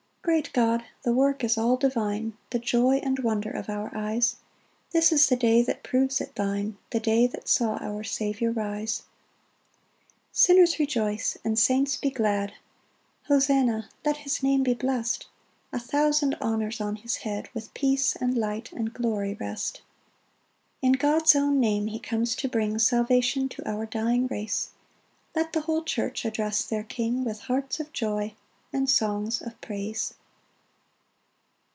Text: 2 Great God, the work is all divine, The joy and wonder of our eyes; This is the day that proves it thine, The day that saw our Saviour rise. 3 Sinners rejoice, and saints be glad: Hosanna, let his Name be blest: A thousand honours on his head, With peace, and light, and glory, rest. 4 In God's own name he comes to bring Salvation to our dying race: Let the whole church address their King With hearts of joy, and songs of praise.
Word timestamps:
2 0.23 0.25
Great 0.25 0.53
God, 0.53 0.83
the 1.03 1.11
work 1.11 1.43
is 1.43 1.57
all 1.57 1.75
divine, 1.77 2.37
The 2.51 2.59
joy 2.59 2.97
and 2.97 3.17
wonder 3.19 3.49
of 3.49 3.69
our 3.69 3.91
eyes; 3.97 4.35
This 4.91 5.11
is 5.11 5.27
the 5.27 5.35
day 5.35 5.63
that 5.63 5.81
proves 5.83 6.21
it 6.21 6.35
thine, 6.35 6.77
The 6.91 6.99
day 6.99 7.25
that 7.25 7.49
saw 7.49 7.77
our 7.77 8.03
Saviour 8.03 8.51
rise. 8.51 8.99
3 8.99 9.03
Sinners 10.31 10.79
rejoice, 10.79 11.37
and 11.43 11.57
saints 11.57 11.97
be 11.97 12.11
glad: 12.11 12.53
Hosanna, 13.25 13.89
let 14.05 14.17
his 14.17 14.43
Name 14.43 14.61
be 14.63 14.75
blest: 14.75 15.25
A 15.73 15.79
thousand 15.79 16.35
honours 16.35 16.79
on 16.79 16.97
his 16.97 17.17
head, 17.17 17.49
With 17.55 17.73
peace, 17.73 18.15
and 18.15 18.37
light, 18.37 18.71
and 18.71 18.93
glory, 18.93 19.33
rest. 19.33 19.81
4 20.81 20.85
In 20.89 20.93
God's 20.93 21.35
own 21.35 21.59
name 21.59 21.87
he 21.87 21.99
comes 21.99 22.35
to 22.37 22.47
bring 22.47 22.77
Salvation 22.77 23.49
to 23.49 23.67
our 23.67 23.87
dying 23.87 24.27
race: 24.27 24.69
Let 25.35 25.51
the 25.51 25.61
whole 25.61 25.83
church 25.83 26.23
address 26.25 26.63
their 26.63 26.83
King 26.83 27.25
With 27.25 27.41
hearts 27.41 27.79
of 27.79 27.91
joy, 27.91 28.35
and 28.73 28.89
songs 28.89 29.41
of 29.41 29.59
praise. 29.59 30.13